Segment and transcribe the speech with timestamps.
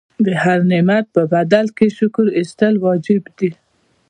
[0.25, 3.49] د هر نعمت په بدل کې شکر ایستل واجب دي.